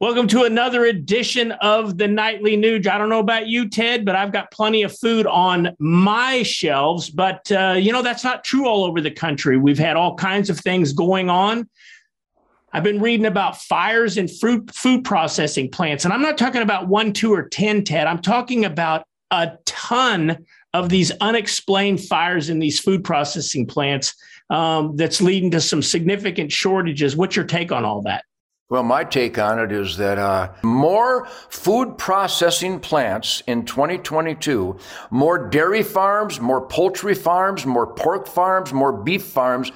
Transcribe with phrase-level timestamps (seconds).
[0.00, 2.86] Welcome to another edition of the Nightly Nuge.
[2.86, 7.10] I don't know about you, Ted, but I've got plenty of food on my shelves.
[7.10, 9.58] But, uh, you know, that's not true all over the country.
[9.58, 11.68] We've had all kinds of things going on.
[12.72, 16.04] I've been reading about fires in fruit food processing plants.
[16.04, 18.06] And I'm not talking about one, two, or 10, Ted.
[18.06, 24.14] I'm talking about a ton of these unexplained fires in these food processing plants
[24.48, 27.16] um, that's leading to some significant shortages.
[27.16, 28.22] What's your take on all that?
[28.70, 34.78] Well, my take on it is that uh, more food processing plants in 2022,
[35.10, 39.72] more dairy farms, more poultry farms, more pork farms, more beef farms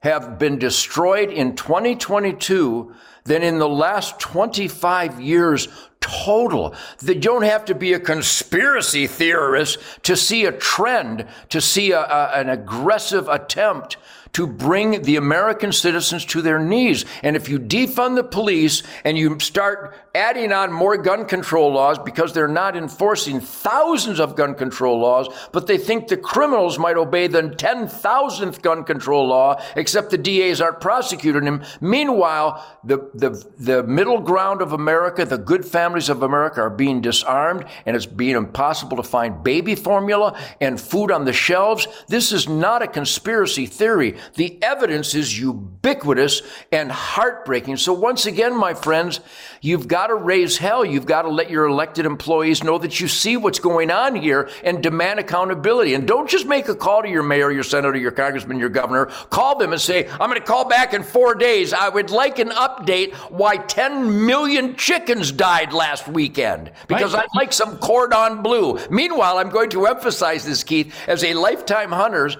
[0.00, 5.68] have been destroyed in 2022 than in the last 25 years
[6.00, 6.74] total.
[7.00, 12.00] You don't have to be a conspiracy theorist to see a trend, to see a,
[12.00, 13.98] a, an aggressive attempt
[14.32, 17.04] to bring the American citizens to their knees.
[17.22, 21.98] And if you defund the police and you start adding on more gun control laws
[21.98, 26.96] because they're not enforcing thousands of gun control laws, but they think the criminals might
[26.96, 31.62] obey the 10,000th gun control law, except the DAs aren't prosecuting them.
[31.80, 37.02] Meanwhile, the, the, the middle ground of America, the good families of America are being
[37.02, 41.86] disarmed and it's being impossible to find baby formula and food on the shelves.
[42.08, 44.16] This is not a conspiracy theory.
[44.34, 47.76] The evidence is ubiquitous and heartbreaking.
[47.76, 49.20] So once again, my friends,
[49.60, 50.84] you've got to raise hell.
[50.84, 54.48] You've got to let your elected employees know that you see what's going on here
[54.64, 55.94] and demand accountability.
[55.94, 59.06] And don't just make a call to your mayor, your senator, your congressman, your governor.
[59.30, 61.72] Call them and say, I'm going to call back in four days.
[61.72, 67.24] I would like an update why 10 million chickens died last weekend because right.
[67.24, 68.78] I'd like some cordon bleu.
[68.90, 72.36] Meanwhile, I'm going to emphasize this, Keith, as a lifetime hunters.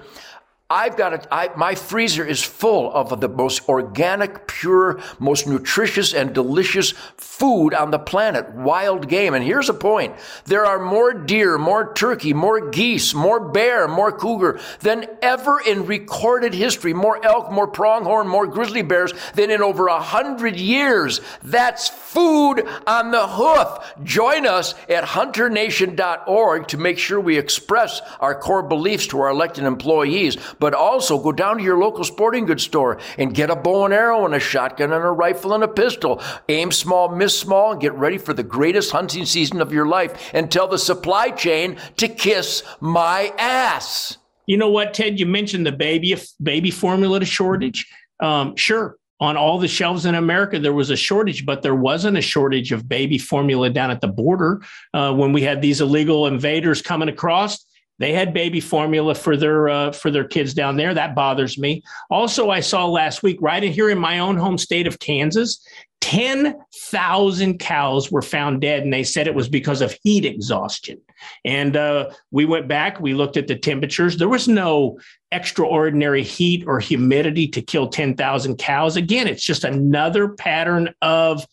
[0.73, 1.27] I've got it.
[1.55, 7.91] My freezer is full of the most organic, pure, most nutritious and delicious food on
[7.91, 9.35] the planet, wild game.
[9.35, 10.15] And here's a point.
[10.45, 15.85] There are more deer, more turkey, more geese, more bear, more cougar than ever in
[15.85, 16.95] recorded history.
[16.95, 21.21] More elk, more pronghorn, more grizzly bears than in over a hundred years.
[21.43, 23.93] That's food on the hoof.
[24.03, 29.65] Join us at hunternation.org to make sure we express our core beliefs to our elected
[29.65, 33.83] employees but also go down to your local sporting goods store and get a bow
[33.83, 36.21] and arrow and a shotgun and a rifle and a pistol.
[36.47, 40.31] Aim small, miss small, and get ready for the greatest hunting season of your life
[40.33, 44.19] and tell the supply chain to kiss my ass.
[44.47, 45.19] You know what, Ted?
[45.19, 47.85] You mentioned the baby baby formula shortage.
[48.21, 52.17] Um, sure, on all the shelves in America, there was a shortage, but there wasn't
[52.17, 54.61] a shortage of baby formula down at the border
[54.93, 57.65] uh, when we had these illegal invaders coming across.
[57.99, 60.93] They had baby formula for their uh, for their kids down there.
[60.93, 61.83] That bothers me.
[62.09, 65.65] Also, I saw last week, right here in my own home state of Kansas,
[66.01, 66.55] ten
[66.89, 70.99] thousand cows were found dead, and they said it was because of heat exhaustion.
[71.45, 74.17] And uh, we went back, we looked at the temperatures.
[74.17, 74.99] There was no
[75.31, 78.97] extraordinary heat or humidity to kill ten thousand cows.
[78.97, 81.45] Again, it's just another pattern of,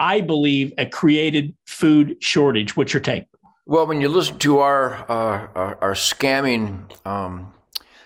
[0.00, 2.76] I believe, a created food shortage.
[2.76, 3.26] What's your take?
[3.66, 7.54] Well, when you listen to our uh, our, our, scamming, um,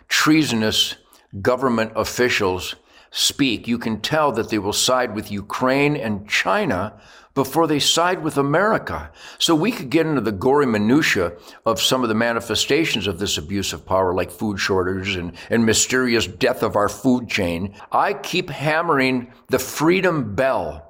[0.06, 0.94] treasonous
[1.42, 2.76] government officials
[3.10, 7.00] speak, you can tell that they will side with Ukraine and China
[7.34, 9.10] before they side with America.
[9.40, 11.32] So we could get into the gory minutia
[11.66, 15.66] of some of the manifestations of this abuse of power, like food shortages and, and
[15.66, 17.74] mysterious death of our food chain.
[17.90, 20.84] I keep hammering the freedom bell.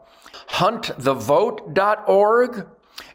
[0.51, 2.67] Huntthevote.org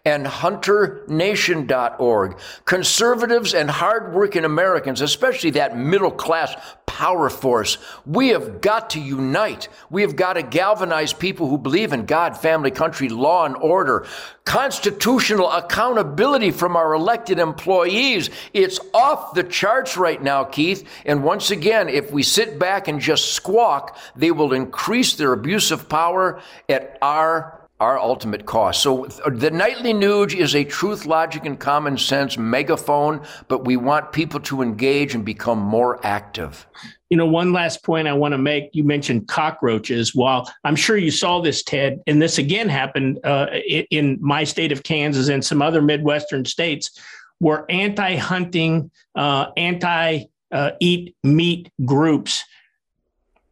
[0.05, 2.37] and hunternation.org.
[2.65, 6.53] Conservatives and hardworking Americans, especially that middle class
[6.85, 9.69] power force, we have got to unite.
[9.89, 14.05] We have got to galvanize people who believe in God, family, country, law, and order,
[14.43, 18.29] constitutional accountability from our elected employees.
[18.53, 20.85] It's off the charts right now, Keith.
[21.05, 25.71] And once again, if we sit back and just squawk, they will increase their abuse
[25.71, 28.81] of power at our our ultimate cost.
[28.81, 34.13] So the nightly nuge is a truth, logic, and common sense megaphone, but we want
[34.13, 36.65] people to engage and become more active.
[37.09, 38.69] You know, one last point I want to make.
[38.71, 40.15] You mentioned cockroaches.
[40.15, 43.47] While I'm sure you saw this, Ted, and this again happened uh,
[43.91, 46.97] in my state of Kansas and some other Midwestern states,
[47.39, 52.45] where anti-hunting, uh, anti-eat uh, meat groups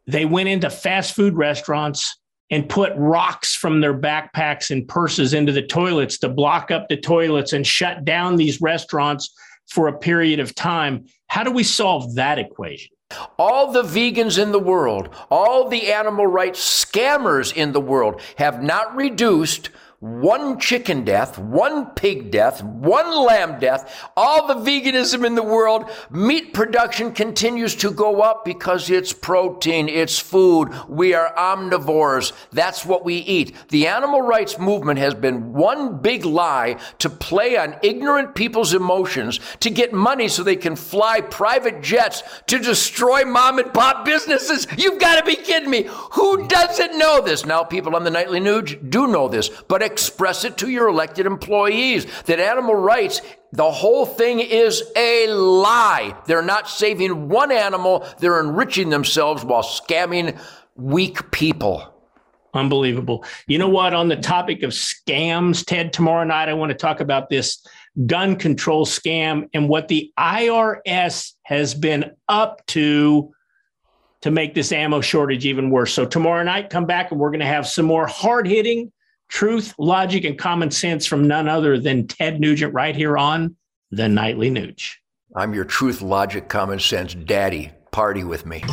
[0.07, 2.17] they went into fast food restaurants
[2.51, 6.97] and put rocks from their backpacks and purses into the toilets to block up the
[6.97, 9.33] toilets and shut down these restaurants
[9.69, 11.05] for a period of time.
[11.27, 12.91] How do we solve that equation?
[13.39, 18.61] All the vegans in the world, all the animal rights scammers in the world have
[18.61, 19.69] not reduced
[20.01, 25.87] one chicken death, one pig death, one lamb death, all the veganism in the world.
[26.09, 30.71] Meat production continues to go up because it's protein, it's food.
[30.89, 32.33] We are omnivores.
[32.51, 33.53] That's what we eat.
[33.69, 39.39] The animal rights movement has been one big lie to play on ignorant people's emotions
[39.59, 44.65] to get money so they can fly private jets to destroy mom and pop businesses.
[44.79, 45.87] You've got to be kidding me.
[46.13, 47.45] Who doesn't know this?
[47.45, 51.25] Now, people on the nightly news do know this, but express it to your elected
[51.25, 53.21] employees that animal rights
[53.53, 56.15] the whole thing is a lie.
[56.25, 60.39] They're not saving one animal, they're enriching themselves while scamming
[60.75, 61.87] weak people.
[62.53, 63.23] Unbelievable.
[63.47, 63.93] You know what?
[63.93, 67.65] On the topic of scams, Ted, tomorrow night I want to talk about this
[68.05, 73.31] gun control scam and what the IRS has been up to
[74.21, 75.93] to make this ammo shortage even worse.
[75.93, 78.91] So tomorrow night, come back and we're going to have some more hard hitting
[79.31, 83.55] truth, logic, and common sense from none other than Ted Nugent right here on
[83.89, 84.91] the Nightly Nuge.
[85.35, 87.71] I'm your truth, logic, common sense daddy.
[87.91, 88.63] Party with me.